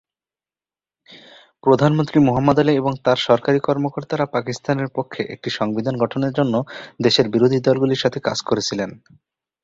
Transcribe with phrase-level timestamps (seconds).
[1.63, 6.53] প্রধানমন্ত্রী মুহাম্মদ আলী এবং তাঁর সরকারী কর্মকর্তারা পাকিস্তানের পক্ষে একটি সংবিধান গঠনের জন্য
[6.99, 8.89] দেশের বিরোধী দলগুলির সাথে কাজ করেছিলেন।